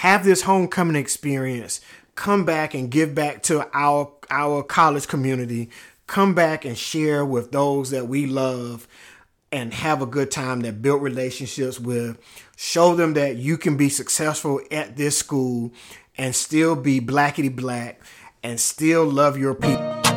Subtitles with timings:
[0.00, 1.78] have this homecoming experience,
[2.14, 5.68] come back and give back to our our college community,
[6.06, 8.88] come back and share with those that we love
[9.52, 12.18] and have a good time that build relationships with.
[12.56, 15.70] Show them that you can be successful at this school
[16.16, 18.00] and still be blackety black
[18.42, 20.09] and still love your people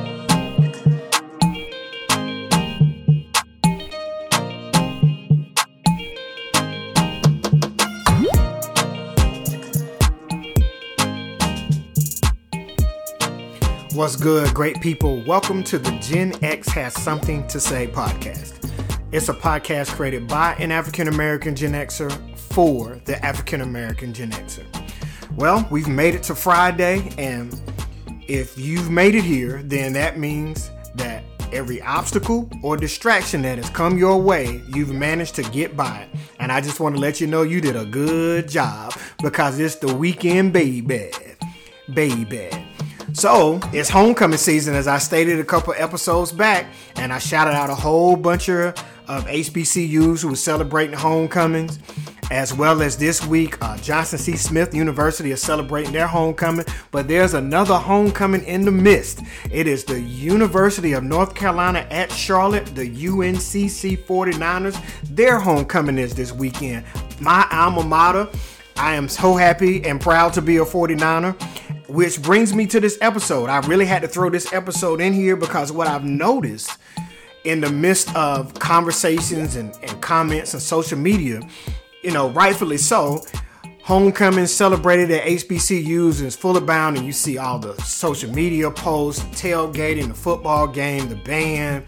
[14.04, 15.24] What's good, great people?
[15.24, 18.70] Welcome to the Gen X Has Something to Say podcast.
[19.14, 24.32] It's a podcast created by an African American Gen Xer for the African American Gen
[24.32, 24.66] Xer.
[25.38, 27.58] Well, we've made it to Friday, and
[28.28, 33.70] if you've made it here, then that means that every obstacle or distraction that has
[33.70, 36.10] come your way, you've managed to get by it.
[36.42, 39.76] And I just want to let you know you did a good job because it's
[39.76, 41.10] the weekend, baby.
[41.94, 42.63] Baby.
[43.14, 47.70] So it's homecoming season, as I stated a couple episodes back, and I shouted out
[47.70, 48.76] a whole bunch of,
[49.08, 51.78] of HBCUs who were celebrating homecomings,
[52.32, 54.36] as well as this week, uh, Johnson C.
[54.36, 56.66] Smith University is celebrating their homecoming.
[56.90, 59.22] But there's another homecoming in the midst.
[59.52, 64.82] It is the University of North Carolina at Charlotte, the UNCC 49ers.
[65.04, 66.84] Their homecoming is this weekend.
[67.20, 68.28] My alma mater.
[68.76, 71.36] I am so happy and proud to be a 49er.
[71.94, 73.52] Which brings me to this episode.
[73.52, 76.80] I really had to throw this episode in here because what I've noticed
[77.44, 81.42] in the midst of conversations and, and comments and social media,
[82.02, 83.24] you know, rightfully so,
[83.84, 89.22] homecoming celebrated at HBCUs is full abound, and you see all the social media posts,
[89.40, 91.86] tailgating, the football game, the band,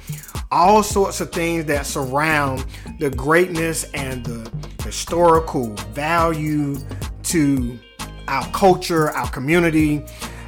[0.52, 2.64] all sorts of things that surround
[3.00, 4.52] the greatness and the
[4.84, 6.78] historical value
[7.24, 7.80] to
[8.28, 10.04] our culture, our community,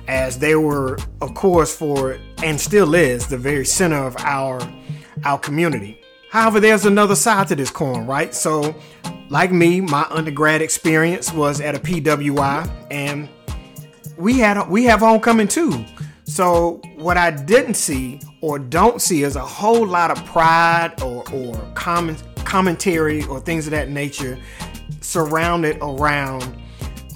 [0.07, 4.61] as they were, of course, for and still is the very center of our
[5.25, 6.01] our community.
[6.29, 8.33] However, there's another side to this coin, right?
[8.33, 8.75] So,
[9.29, 13.29] like me, my undergrad experience was at a PWI, and
[14.17, 15.85] we had we have homecoming too.
[16.25, 21.23] So, what I didn't see or don't see is a whole lot of pride or
[21.31, 24.37] or comment commentary or things of that nature
[25.01, 26.57] surrounded around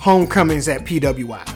[0.02, 1.48] homecomings at PWI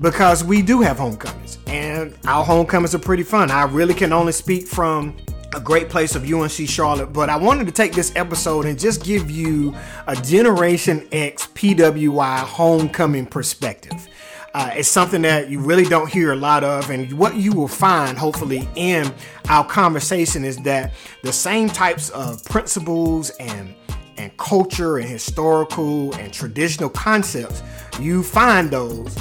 [0.00, 3.50] because we do have homecomings and our homecomings are pretty fun.
[3.50, 5.16] I really can only speak from
[5.56, 9.02] a great place of UNC Charlotte, but I wanted to take this episode and just
[9.02, 9.74] give you
[10.06, 14.06] a Generation X PWI homecoming perspective.
[14.54, 17.66] Uh, it's something that you really don't hear a lot of, and what you will
[17.66, 19.12] find, hopefully, in
[19.48, 20.92] our conversation is that
[21.24, 23.74] the same types of principles and
[24.18, 27.62] and culture and historical and traditional concepts,
[28.00, 29.16] you find those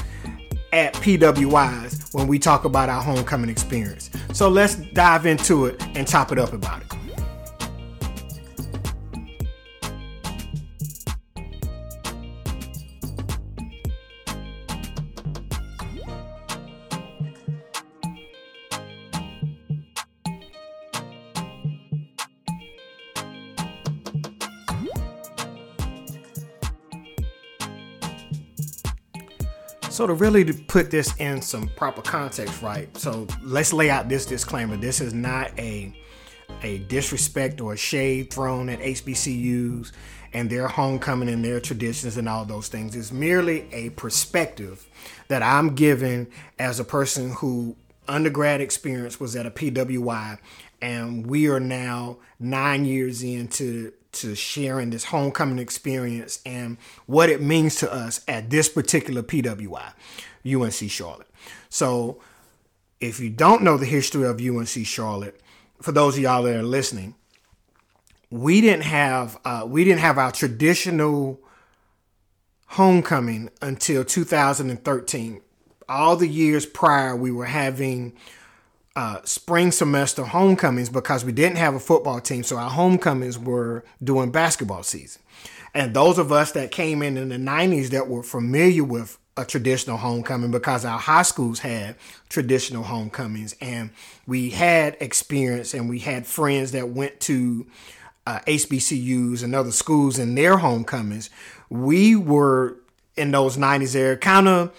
[0.74, 4.09] at PWIs when we talk about our homecoming experience.
[4.34, 6.88] So let's dive into it and chop it up about it.
[29.97, 32.96] So to really put this in some proper context, right?
[32.96, 34.78] So let's lay out this disclaimer.
[34.78, 35.91] This is not a
[36.62, 39.91] a disrespect or a shade thrown at HBCUs
[40.34, 42.96] and their homecoming and their traditions and all those things.
[42.96, 44.88] It's merely a perspective
[45.30, 46.28] that I'm giving
[46.59, 47.75] as a person who
[48.08, 50.38] undergrad experience was at a PWI
[50.79, 57.41] and we are now nine years into to sharing this homecoming experience and what it
[57.41, 59.94] means to us at this particular PWI,
[60.45, 61.28] UNC Charlotte.
[61.69, 62.22] So,
[63.00, 65.39] if you don't know the history of UNC Charlotte,
[65.81, 67.16] for those of y'all that are listening,
[68.29, 71.39] we didn't have uh, we didn't have our traditional
[72.67, 75.41] homecoming until 2013.
[75.90, 78.13] All the years prior, we were having
[78.97, 82.41] uh, spring semester homecomings because we didn't have a football team.
[82.41, 85.22] So our homecomings were during basketball season.
[85.76, 89.46] And those of us that came in in the 90s that were familiar with a
[89.46, 91.96] traditional homecoming because our high schools had
[92.28, 93.91] traditional homecomings and
[94.26, 97.67] we had experience and we had friends that went to
[98.26, 101.29] uh, HBCUs and other schools in their homecomings.
[101.70, 102.78] We were
[103.16, 104.76] in those 90s era kind of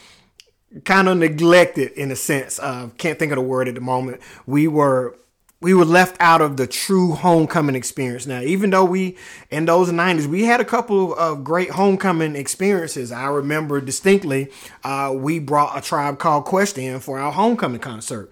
[0.85, 4.21] kind of neglected in a sense of can't think of the word at the moment.
[4.47, 5.17] We were
[5.61, 8.27] we were left out of the true homecoming experience.
[8.27, 9.17] Now, even though we
[9.51, 14.51] in those '90s we had a couple of great homecoming experiences, I remember distinctly
[14.85, 18.31] uh, we brought a tribe called Quest in for our homecoming concert,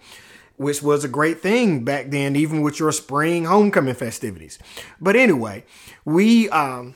[0.56, 4.58] which was a great thing back then, even with your spring homecoming festivities.
[5.00, 5.64] But anyway,
[6.04, 6.48] we.
[6.50, 6.94] Um,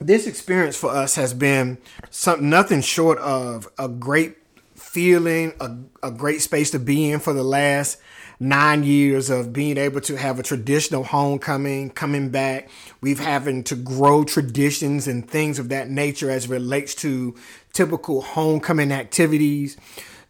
[0.00, 1.78] this experience for us has been
[2.10, 4.36] something nothing short of a great
[4.74, 7.98] feeling, a, a great space to be in for the last
[8.40, 12.68] nine years of being able to have a traditional homecoming coming back.
[13.00, 17.34] We've having to grow traditions and things of that nature as relates to
[17.72, 19.76] typical homecoming activities.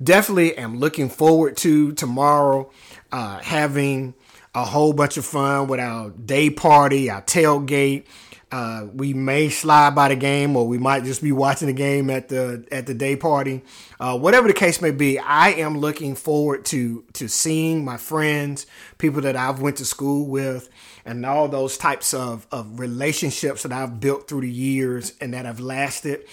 [0.02, 2.70] Definitely am looking forward to tomorrow
[3.12, 4.14] uh, having
[4.54, 8.04] a whole bunch of fun with our day party, our tailgate
[8.50, 12.08] uh, we may slide by the game, or we might just be watching the game
[12.08, 13.62] at the at the day party.
[14.00, 18.66] Uh, whatever the case may be, I am looking forward to to seeing my friends,
[18.96, 20.70] people that I've went to school with,
[21.04, 25.44] and all those types of of relationships that I've built through the years and that
[25.44, 26.24] have lasted.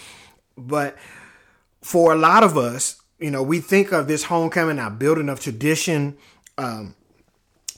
[0.57, 0.97] But
[1.81, 5.41] for a lot of us, you know, we think of this homecoming, our building of
[5.41, 6.17] tradition.
[6.57, 6.95] Um,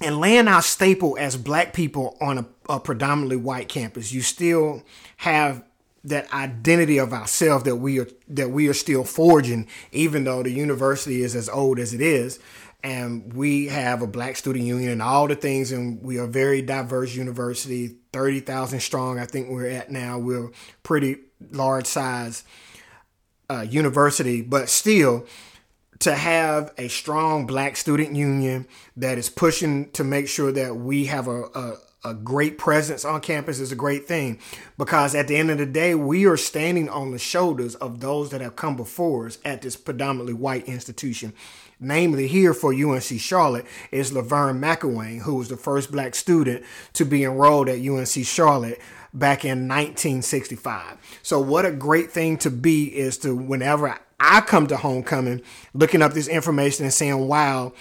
[0.01, 4.83] and laying our staple as black people on a, a predominantly white campus, you still
[5.17, 5.63] have
[6.03, 10.51] that identity of ourselves that we are that we are still forging, even though the
[10.51, 12.39] university is as old as it is,
[12.83, 16.27] and we have a black student union and all the things, and we are a
[16.27, 19.19] very diverse university, thirty thousand strong.
[19.19, 20.17] I think we're at now.
[20.17, 20.51] We're
[20.83, 21.17] pretty
[21.51, 22.44] large size
[23.49, 25.25] uh, university, but still,
[25.99, 31.05] to have a strong black student union that is pushing to make sure that we
[31.05, 31.73] have a, a,
[32.05, 34.39] a, great presence on campus is a great thing.
[34.77, 38.29] Because at the end of the day we are standing on the shoulders of those
[38.29, 41.33] that have come before us at this predominantly white institution.
[41.79, 46.63] Namely here for unc charlotte is laverne mcilwain who was the first black student
[46.94, 48.81] to be enrolled at unc charlotte
[49.13, 54.68] back in 1965 so what a great thing to be is to whenever I come
[54.68, 55.42] to homecoming
[55.74, 57.74] looking up this information and saying, wow,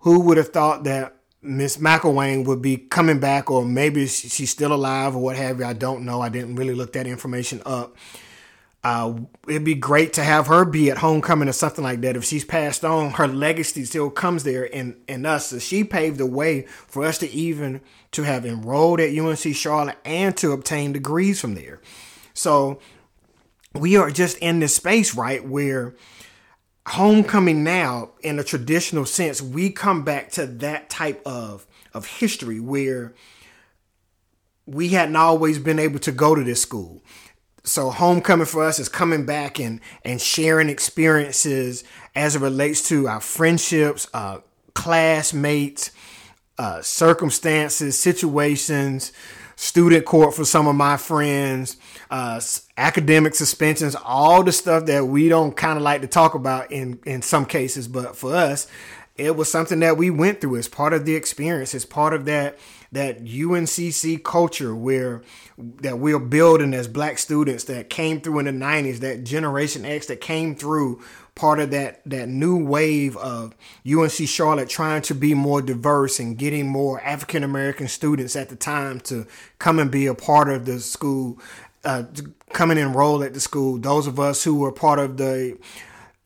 [0.00, 4.72] who would have thought that Miss McElwain would be coming back, or maybe she's still
[4.72, 5.66] alive, or what have you.
[5.66, 6.22] I don't know.
[6.22, 7.96] I didn't really look that information up.
[8.82, 9.14] Uh,
[9.48, 12.16] it'd be great to have her be at homecoming or something like that.
[12.16, 15.46] If she's passed on, her legacy still comes there in, in us.
[15.46, 17.80] So she paved the way for us to even
[18.12, 21.80] to have enrolled at UNC Charlotte and to obtain degrees from there.
[22.34, 22.78] So
[23.74, 25.94] we are just in this space, right, where
[26.86, 32.58] homecoming now, in a traditional sense, we come back to that type of of history
[32.58, 33.14] where
[34.66, 37.02] we hadn't always been able to go to this school.
[37.62, 41.84] So homecoming for us is coming back and and sharing experiences
[42.14, 44.38] as it relates to our friendships, uh,
[44.74, 45.90] classmates,
[46.58, 49.12] uh, circumstances, situations,
[49.56, 51.76] student court for some of my friends,
[52.10, 52.40] uh,
[52.76, 56.98] academic suspensions, all the stuff that we don't kind of like to talk about in
[57.04, 58.66] in some cases, but for us,
[59.16, 60.56] it was something that we went through.
[60.56, 62.58] As part of the experience, as part of that
[62.92, 65.22] that UNCC culture where
[65.56, 70.06] that we're building as black students that came through in the 90s, that generation X
[70.06, 71.02] that came through
[71.34, 73.54] part of that that new wave of
[73.88, 78.56] UNC Charlotte trying to be more diverse and getting more African American students at the
[78.56, 79.26] time to
[79.58, 81.38] come and be a part of the school,
[81.84, 82.04] uh,
[82.52, 83.78] come and enroll at the school.
[83.78, 85.58] Those of us who were part of the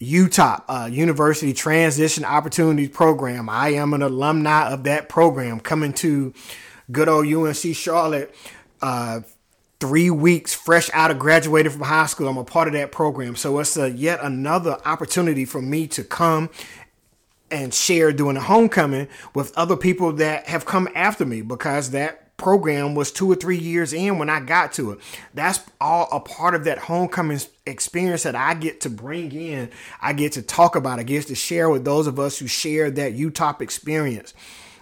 [0.01, 3.49] UTOP, uh, University Transition Opportunities Program.
[3.49, 6.33] I am an alumni of that program coming to
[6.93, 8.35] good old UNC Charlotte
[8.81, 9.21] uh,
[9.81, 12.29] three weeks fresh out of graduating from high school.
[12.29, 13.35] I'm a part of that program.
[13.37, 16.51] So it's a, yet another opportunity for me to come
[17.51, 22.28] and share during the homecoming with other people that have come after me because that
[22.39, 25.01] program was two or three years in when I got to it.
[25.35, 29.71] That's all a part of that homecoming experience that I get to bring in.
[30.01, 30.99] I get to talk about.
[30.99, 34.33] I get to share with those of us who share that UTOP experience.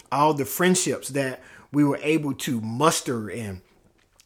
[0.09, 1.41] All the friendships that
[1.73, 3.61] we were able to muster and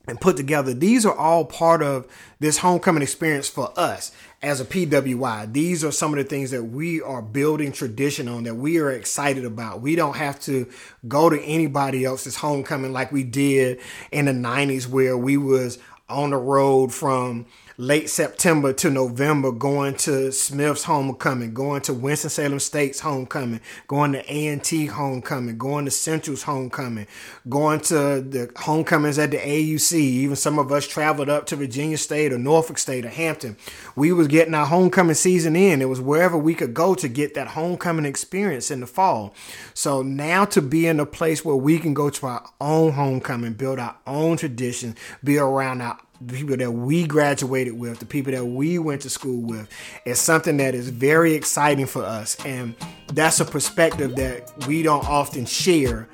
[0.08, 0.74] and put together.
[0.74, 2.08] These are all part of
[2.40, 5.52] this homecoming experience for us as a PWI.
[5.52, 8.92] These are some of the things that we are building tradition on that we are
[8.92, 9.82] excited about.
[9.82, 10.68] We don't have to
[11.08, 13.80] go to anybody else's homecoming like we did
[14.12, 15.78] in the 90s where we was
[16.10, 17.46] on the road from
[17.82, 24.20] late September to November, going to Smith's homecoming, going to Winston-Salem State's homecoming, going to
[24.32, 27.08] A&T homecoming, going to Central's homecoming,
[27.50, 29.94] going to the homecomings at the AUC.
[29.94, 33.58] Even some of us traveled up to Virginia State or Norfolk State or Hampton.
[33.96, 35.82] We was getting our homecoming season in.
[35.82, 39.34] It was wherever we could go to get that homecoming experience in the fall.
[39.74, 43.54] So now to be in a place where we can go to our own homecoming,
[43.54, 48.32] build our own tradition, be around our the people that we graduated with, the people
[48.34, 49.68] that we went to school with,
[50.06, 52.38] is something that is very exciting for us.
[52.46, 52.76] And
[53.14, 56.08] that's a perspective that we don't often share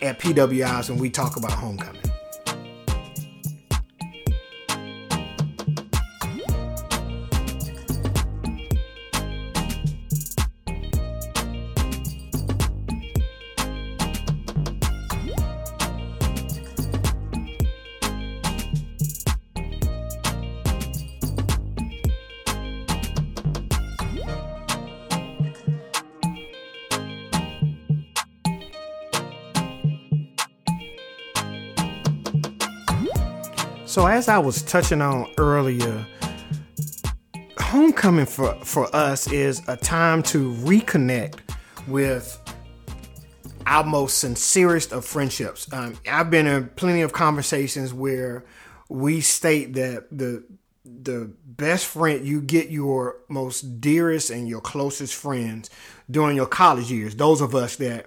[0.00, 2.11] at PWIs when we talk about homecoming.
[33.92, 36.06] So as I was touching on earlier,
[37.58, 41.40] homecoming for, for us is a time to reconnect
[41.86, 42.40] with
[43.66, 45.70] our most sincerest of friendships.
[45.74, 48.46] Um, I've been in plenty of conversations where
[48.88, 50.42] we state that the
[50.86, 55.68] the best friend you get your most dearest and your closest friends
[56.10, 57.14] during your college years.
[57.14, 58.06] Those of us that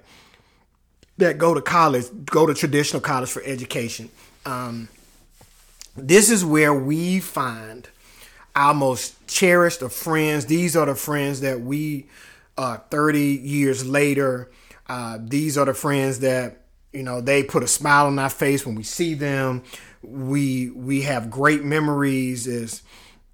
[1.19, 4.09] that go to college, go to traditional college for education.
[4.47, 4.89] Um,
[5.95, 7.87] this is where we find
[8.55, 10.45] our most cherished of friends.
[10.45, 12.07] These are the friends that we,
[12.57, 14.51] uh, 30 years later,
[14.87, 16.61] uh, these are the friends that,
[16.93, 19.63] you know, they put a smile on our face when we see them.
[20.01, 22.83] We, we have great memories is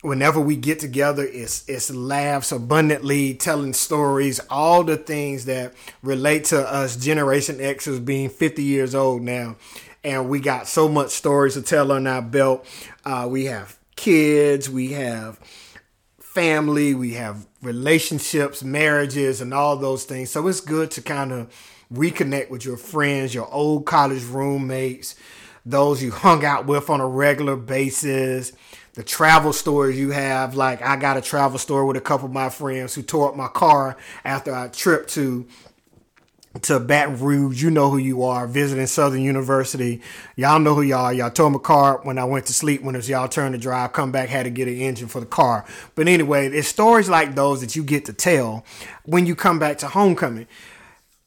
[0.02, 6.46] whenever we get together, it's, it's laughs abundantly, telling stories, all the things that relate
[6.46, 9.58] to us Generation Xers being 50 years old now
[10.04, 12.66] and we got so much stories to tell on our belt.
[13.06, 15.40] Uh, we have kids, we have
[16.20, 20.32] family, we have relationships, marriages, and all those things.
[20.32, 21.54] So it's good to kind of
[21.94, 25.16] reconnect with your friends, your old college roommates,
[25.66, 28.54] those you hung out with on a regular basis.
[28.94, 32.34] The travel stories you have, like I got a travel story with a couple of
[32.34, 35.48] my friends who tore up my car after our trip to
[36.62, 37.62] to Baton Rouge.
[37.62, 38.46] You know who you are.
[38.48, 40.02] Visiting Southern University.
[40.36, 41.14] Y'all know who y'all are.
[41.14, 43.58] Y'all told my car when I went to sleep when it was y'all turn to
[43.58, 45.66] drive, come back, had to get an engine for the car.
[45.96, 48.66] But anyway, it's stories like those that you get to tell
[49.06, 50.48] when you come back to homecoming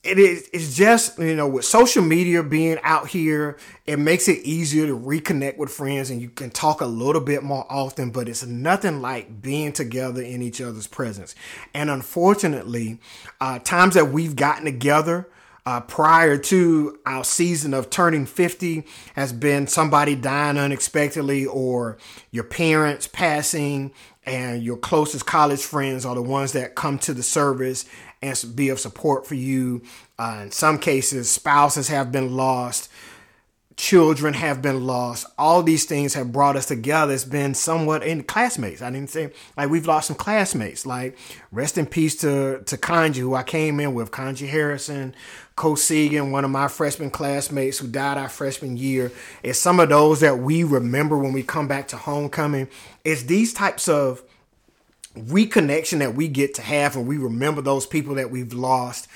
[0.05, 3.57] it is it's just you know with social media being out here
[3.87, 7.43] it makes it easier to reconnect with friends and you can talk a little bit
[7.43, 11.35] more often but it's nothing like being together in each other's presence.
[11.73, 13.01] And unfortunately
[13.41, 15.29] uh, times that we've gotten together
[15.67, 18.85] uh, prior to our season of turning 50
[19.15, 21.97] has been somebody dying unexpectedly or
[22.31, 23.91] your parents passing
[24.27, 27.87] and your closest college friends are the ones that come to the service
[28.25, 29.83] and be of support for you.
[30.19, 32.89] Uh, in some cases, spouses have been lost,
[33.77, 35.27] children have been lost.
[35.37, 37.13] All these things have brought us together.
[37.13, 38.83] It's been somewhat in classmates.
[38.83, 40.87] I didn't say like we've lost some classmates.
[40.87, 41.19] Like
[41.51, 45.15] rest in peace to to Kanji, who I came in with, Kanji Harrison,
[45.57, 49.11] Coach Segan, one of my freshman classmates who died our freshman year.
[49.43, 52.69] It's some of those that we remember when we come back to homecoming.
[53.05, 54.23] It's these types of
[55.15, 59.09] reconnection that we get to have and we remember those people that we've lost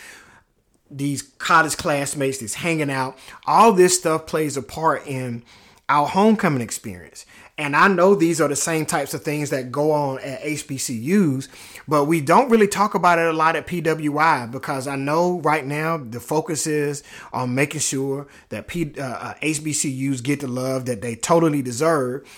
[0.91, 3.19] these college classmates that's hanging out.
[3.47, 5.43] All this stuff plays a part in
[5.89, 7.25] our homecoming experience.
[7.57, 11.49] And i know these are the same types of things that go on at hbcus
[11.89, 15.67] but we don't really talk about it a lot at pwi because i know right
[15.67, 17.03] now the focus is
[17.33, 22.29] on making sure that P, uh, hbcus uh, get the love that they totally deserve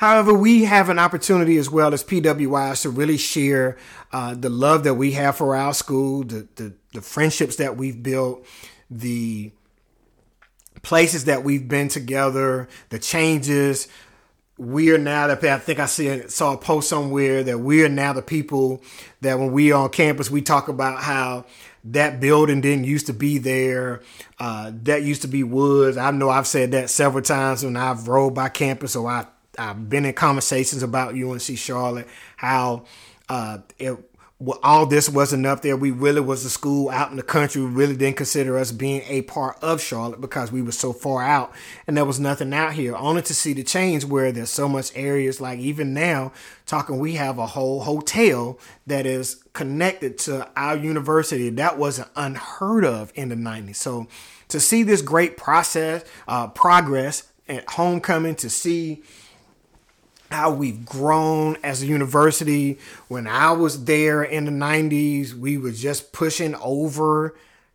[0.00, 3.76] However, we have an opportunity as well as PWIs to really share
[4.14, 8.02] uh, the love that we have for our school, the, the, the friendships that we've
[8.02, 8.46] built,
[8.90, 9.52] the
[10.80, 13.88] places that we've been together, the changes.
[14.56, 17.90] We are now the I think I see saw a post somewhere that we are
[17.90, 18.82] now the people
[19.20, 21.44] that when we are on campus we talk about how
[21.84, 24.00] that building didn't used to be there.
[24.38, 25.98] Uh, that used to be woods.
[25.98, 29.26] I know I've said that several times when I've rode by campus or I
[29.58, 32.84] I've been in conversations about UNC Charlotte, how
[33.28, 33.96] uh, it
[34.62, 35.76] all this wasn't up there.
[35.76, 37.60] We really was a school out in the country.
[37.62, 41.22] We really didn't consider us being a part of Charlotte because we were so far
[41.22, 41.52] out
[41.86, 42.96] and there was nothing out here.
[42.96, 46.32] Only to see the change where there's so much areas like even now
[46.64, 51.50] talking we have a whole hotel that is connected to our university.
[51.50, 53.76] That wasn't unheard of in the 90s.
[53.76, 54.06] So
[54.48, 59.02] to see this great process, uh, progress at homecoming, to see
[60.30, 62.78] how we've grown as a university.
[63.08, 67.34] When I was there in the 90s, we were just pushing over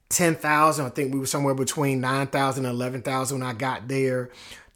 [0.09, 0.85] 10,000.
[0.85, 4.29] I think we were somewhere between 9,000 and 11,000 when I got there.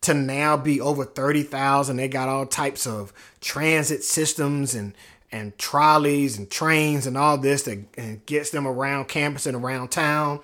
[0.04, 1.98] To now be over 30,000.
[1.98, 4.94] They got all types of transit systems and
[5.32, 10.40] and trolleys and trains and all this that gets them around campus and around town.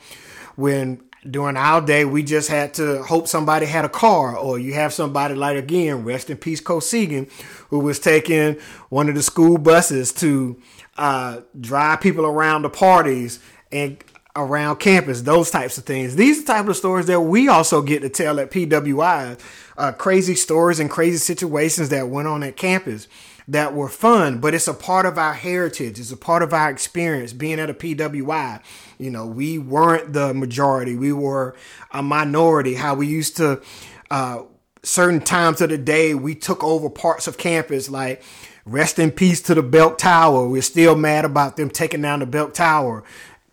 [0.55, 4.73] When during our day, we just had to hope somebody had a car, or you
[4.73, 7.29] have somebody like again, rest in peace, Cosegan,
[7.69, 8.57] who was taking
[8.89, 10.61] one of the school buses to
[10.97, 13.39] uh, drive people around the parties
[13.71, 13.97] and
[14.35, 16.15] around campus, those types of things.
[16.15, 19.39] These are the type of stories that we also get to tell at PWI.
[19.77, 23.07] Uh, crazy stories and crazy situations that went on at campus
[23.47, 25.99] that were fun, but it's a part of our heritage.
[25.99, 28.61] It's a part of our experience being at a PWI.
[28.97, 31.55] You know, we weren't the majority, we were
[31.91, 32.75] a minority.
[32.75, 33.61] How we used to,
[34.09, 34.43] uh,
[34.83, 38.23] certain times of the day, we took over parts of campus, like
[38.65, 40.47] rest in peace to the Belk Tower.
[40.47, 43.03] We're still mad about them taking down the Belk Tower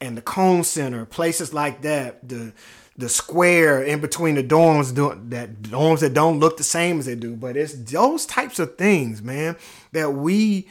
[0.00, 2.28] and the Cone Center, places like that.
[2.28, 2.52] The
[2.96, 7.06] the square in between the dorms do, that dorms that don't look the same as
[7.06, 7.34] they do.
[7.34, 9.56] But it's those types of things man
[9.92, 10.68] that we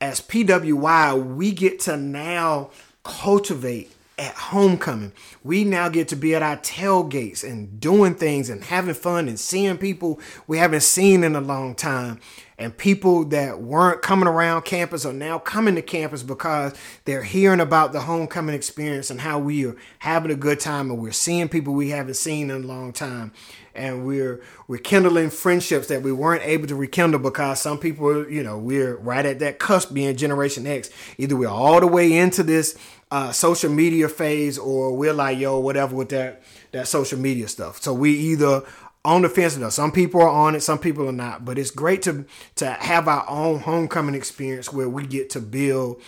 [0.00, 2.70] as pwi we get to now
[3.04, 3.90] cultivate
[4.22, 5.12] at homecoming.
[5.42, 9.38] We now get to be at our tailgates and doing things and having fun and
[9.38, 12.20] seeing people we haven't seen in a long time.
[12.56, 16.74] And people that weren't coming around campus are now coming to campus because
[17.04, 21.00] they're hearing about the homecoming experience and how we are having a good time and
[21.00, 23.32] we're seeing people we haven't seen in a long time.
[23.74, 28.58] And we're we're friendships that we weren't able to rekindle because some people you know
[28.58, 30.90] we're right at that cusp being generation x.
[31.18, 32.78] Either we're all the way into this
[33.12, 36.42] uh, social media phase or we're like yo whatever with that
[36.72, 38.62] that social media stuff so we either
[39.04, 39.72] on the fence enough.
[39.72, 41.44] Some people are on it, some people are not.
[41.44, 42.24] But it's great to
[42.56, 46.00] to have our own homecoming experience where we get to build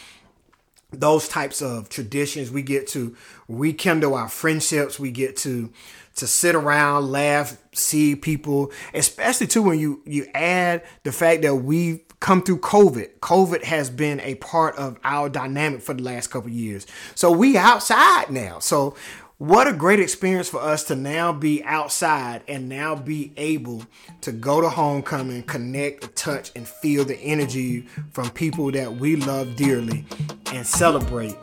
[0.93, 2.51] those types of traditions.
[2.51, 3.17] We get to
[3.49, 4.99] rekindle our friendships.
[4.99, 5.71] We get to
[6.17, 11.57] to sit around, laugh, see people, especially too when you you add the fact that
[11.57, 13.19] we come through COVID.
[13.19, 16.87] COVID has been a part of our dynamic for the last couple years.
[17.15, 18.61] So we outside now.
[18.61, 18.97] So
[19.37, 23.83] what a great experience for us to now be outside and now be able
[24.23, 29.55] to go to homecoming, connect, touch, and feel the energy from people that we love
[29.55, 30.07] dearly
[30.51, 31.37] and celebrate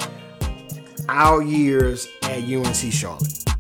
[1.08, 3.51] our years at UNC Charlotte.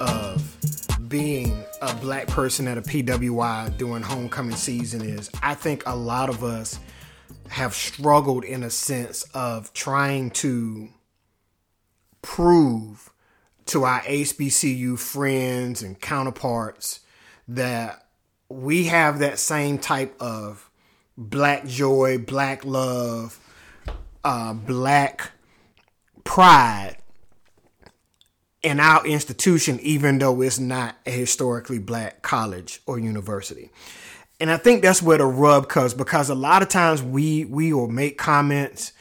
[0.00, 5.96] Of being a black person at a PWI during homecoming season is I think a
[5.96, 6.78] lot of us
[7.48, 10.88] have struggled in a sense of trying to
[12.22, 13.10] prove
[13.66, 17.00] to our HBCU friends and counterparts
[17.46, 18.06] that
[18.48, 20.70] we have that same type of
[21.16, 23.38] black joy, black love,
[24.24, 25.32] uh, black
[26.24, 26.96] pride
[28.68, 33.70] in our institution, even though it's not a historically black college or university.
[34.40, 37.72] And I think that's where the rub comes because a lot of times we we
[37.72, 38.92] will make comments,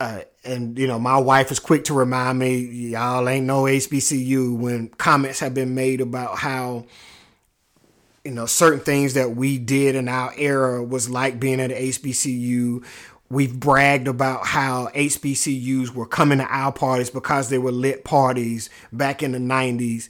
[0.00, 4.56] uh, and you know my wife is quick to remind me, y'all ain't no HBCU
[4.56, 6.86] when comments have been made about how
[8.24, 11.76] you know certain things that we did in our era was like being at an
[11.76, 12.84] HBCU
[13.30, 18.68] We've bragged about how HBCUs were coming to our parties because they were lit parties
[18.92, 20.08] back in the 90s.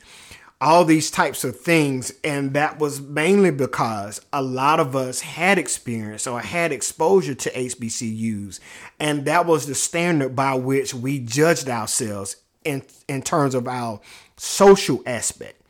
[0.60, 2.12] All these types of things.
[2.24, 7.50] And that was mainly because a lot of us had experience or had exposure to
[7.50, 8.58] HBCUs.
[8.98, 14.00] And that was the standard by which we judged ourselves in, in terms of our
[14.36, 15.60] social aspect.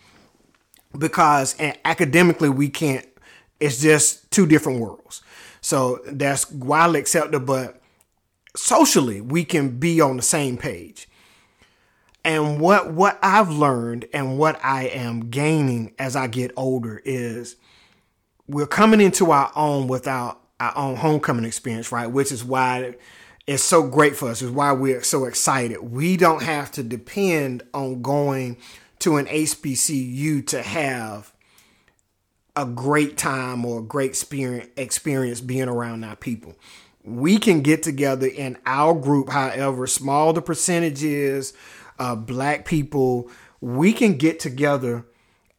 [0.97, 3.07] Because academically, we can't,
[3.59, 5.24] it's just two different worlds.
[5.65, 7.81] So that's widely accepted, but
[8.55, 11.09] socially we can be on the same page.
[12.23, 17.57] And what what I've learned and what I am gaining as I get older is
[18.47, 22.09] we're coming into our own without our own homecoming experience, right?
[22.09, 22.97] Which is why
[23.47, 25.81] it's so great for us, is why we're so excited.
[25.81, 28.59] We don't have to depend on going
[28.99, 31.34] to an HBCU to have
[32.57, 34.11] a great time or a great
[34.77, 36.55] experience, being around our people.
[37.03, 41.53] We can get together in our group, however small the percentage is,
[41.99, 45.05] uh, black people, we can get together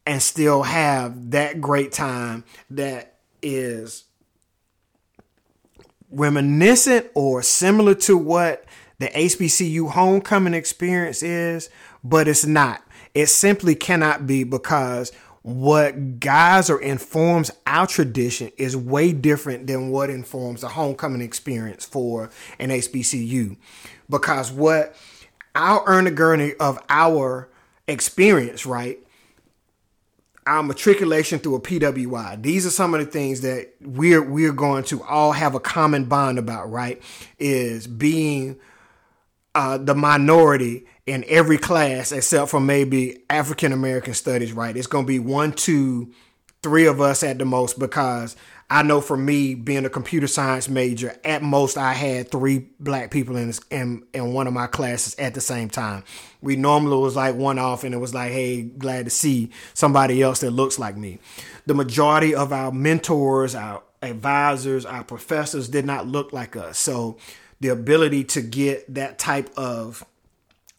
[0.06, 4.04] and still have that great time that is
[6.10, 8.64] reminiscent or similar to what
[8.98, 11.68] the HBCU homecoming experience is,
[12.02, 12.82] but it's not.
[13.14, 15.12] It simply cannot be because
[15.46, 21.84] what guys or informs our tradition is way different than what informs a homecoming experience
[21.84, 23.56] for an HBCU.
[24.10, 24.96] Because what
[25.54, 27.48] our earn a gurney of our
[27.86, 28.98] experience, right?
[30.48, 32.42] Our matriculation through a PWI.
[32.42, 36.06] These are some of the things that we're we're going to all have a common
[36.06, 37.00] bond about, right?
[37.38, 38.58] Is being
[39.54, 44.76] uh, the minority in every class except for maybe African American studies, right?
[44.76, 46.12] It's going to be one, two,
[46.62, 48.36] three of us at the most because
[48.68, 53.12] I know for me being a computer science major, at most I had three black
[53.12, 56.02] people in in, in one of my classes at the same time.
[56.42, 60.20] We normally was like one off, and it was like, hey, glad to see somebody
[60.20, 61.20] else that looks like me.
[61.66, 67.18] The majority of our mentors, our advisors, our professors did not look like us, so
[67.60, 70.04] the ability to get that type of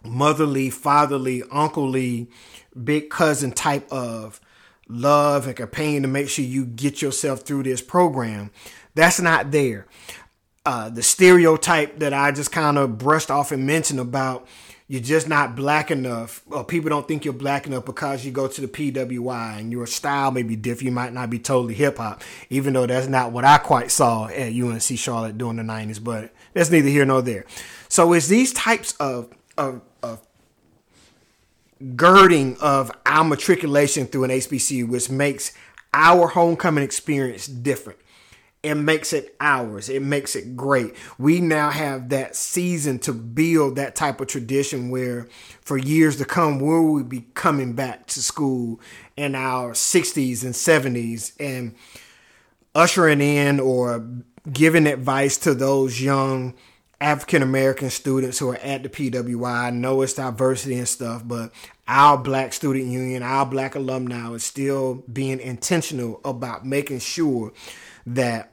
[0.10, 2.28] motherly, fatherly, unclely,
[2.84, 4.40] big cousin type of
[4.88, 8.52] love and companion to make sure you get yourself through this program.
[8.96, 9.86] That's not there.
[10.66, 14.48] Uh, the stereotype that I just kind of brushed off and mentioned about
[14.90, 18.48] you're just not black enough, or people don't think you're black enough because you go
[18.48, 20.86] to the PWI and your style may be different.
[20.86, 24.28] You might not be totally hip hop, even though that's not what I quite saw
[24.28, 27.46] at UNC Charlotte during the 90s, but that's neither here nor there.
[27.90, 29.82] So it's these types of, of, of
[31.96, 35.52] girding of our matriculation through an HBCU, which makes
[35.94, 38.00] our homecoming experience different.
[38.64, 39.88] It makes it ours.
[39.88, 40.96] It makes it great.
[41.18, 45.28] We now have that season to build that type of tradition where
[45.62, 48.82] for years to come, we will be coming back to school
[49.16, 51.76] in our 60s and 70s and
[52.74, 54.06] ushering in or
[54.52, 56.54] giving advice to those young
[57.00, 59.68] African American students who are at the PWI.
[59.68, 61.52] I know it's diversity and stuff, but
[61.88, 67.54] our Black Student Union, our Black alumni is still being intentional about making sure
[68.06, 68.52] that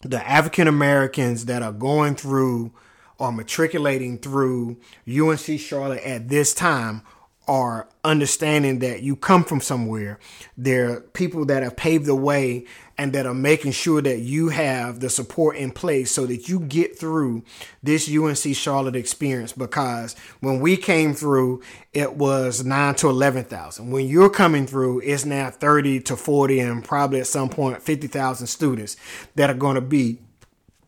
[0.00, 2.72] the African Americans that are going through
[3.18, 4.76] or matriculating through
[5.08, 7.02] UNC Charlotte at this time
[7.46, 10.18] are understanding that you come from somewhere.
[10.56, 12.66] There are people that have paved the way
[13.02, 16.60] and that are making sure that you have the support in place so that you
[16.60, 17.42] get through
[17.82, 19.52] this UNC Charlotte experience.
[19.52, 21.62] Because when we came through,
[21.92, 23.90] it was nine to 11,000.
[23.90, 27.82] When you're coming through, it's now 30 to 40 and probably at some point point
[27.82, 28.96] fifty thousand students
[29.36, 30.18] that are going to be,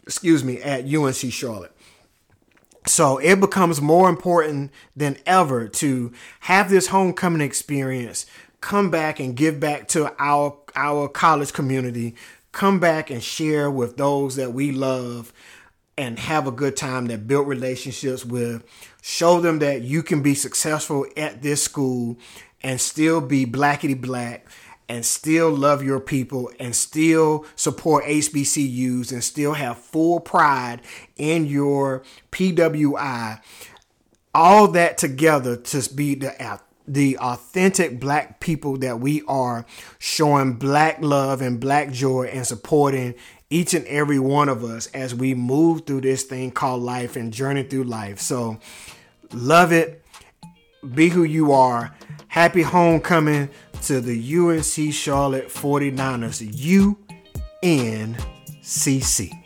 [0.03, 1.73] excuse me, at UNC Charlotte.
[2.87, 8.27] So it becomes more important than ever to have this homecoming experience,
[8.61, 12.15] come back and give back to our our college community,
[12.53, 15.33] come back and share with those that we love
[15.97, 18.65] and have a good time that build relationships with
[19.01, 22.17] show them that you can be successful at this school
[22.63, 24.47] and still be blackety black
[24.89, 30.81] and still love your people and still support HBCUs and still have full pride
[31.17, 33.41] in your PWI.
[34.35, 36.41] All that together to be the
[36.87, 39.65] the authentic black people that we are
[39.99, 43.15] showing black love and black joy and supporting
[43.51, 47.33] each and every one of us as we move through this thing called life and
[47.33, 48.21] journey through life.
[48.21, 48.59] So
[49.33, 50.03] love it.
[50.95, 51.95] Be who you are.
[52.29, 53.49] Happy homecoming
[53.83, 56.43] to the UNC Charlotte 49ers.
[57.63, 59.44] UNCC.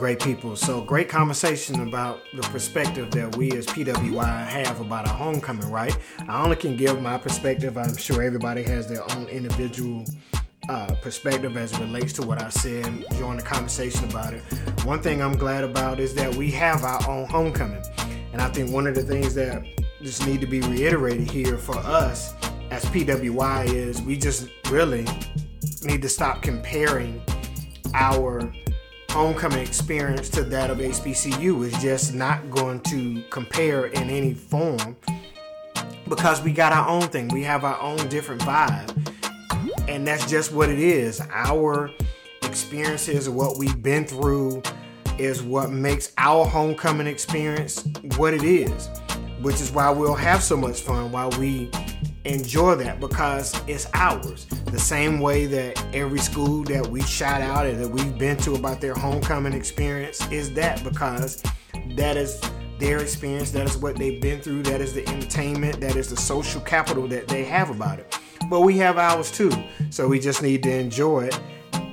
[0.00, 0.56] Great people?
[0.56, 5.94] So, great conversation about the perspective that we as PWI have about our homecoming, right?
[6.26, 7.76] I only can give my perspective.
[7.76, 10.06] I'm sure everybody has their own individual
[10.70, 14.40] uh, perspective as it relates to what I said during the conversation about it.
[14.86, 17.82] One thing I'm glad about is that we have our own homecoming.
[18.32, 19.62] And I think one of the things that
[20.00, 22.32] just need to be reiterated here for us
[22.70, 25.06] as PWI is we just really
[25.82, 27.20] need to stop comparing
[27.92, 28.50] our
[29.10, 34.96] homecoming experience to that of HBCU is just not going to compare in any form
[36.08, 37.26] because we got our own thing.
[37.28, 38.96] We have our own different vibe.
[39.88, 41.20] And that's just what it is.
[41.32, 41.90] Our
[42.44, 44.62] experiences, what we've been through,
[45.18, 47.84] is what makes our homecoming experience
[48.16, 48.88] what it is,
[49.40, 51.68] which is why we'll have so much fun while we
[52.24, 54.46] enjoy that because it's ours.
[54.66, 58.54] The same way that every school that we shout out and that we've been to
[58.54, 61.42] about their homecoming experience is that because
[61.96, 62.40] that is
[62.78, 66.16] their experience, that is what they've been through, that is the entertainment, that is the
[66.16, 68.18] social capital that they have about it.
[68.48, 69.52] But we have ours too.
[69.90, 71.40] So we just need to enjoy it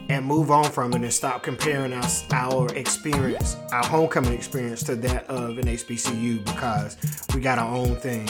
[0.10, 4.96] and move on from it and stop comparing our, our experience, our homecoming experience to
[4.96, 6.98] that of an HBCU because
[7.34, 8.28] we got our own thing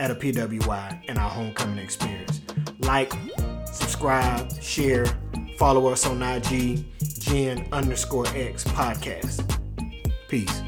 [0.00, 2.40] at a PWI in our homecoming experience.
[2.80, 3.12] Like,
[3.66, 5.06] subscribe, share,
[5.58, 6.84] follow us on IG,
[7.18, 9.58] Gen underscore X podcast.
[10.28, 10.62] Peace.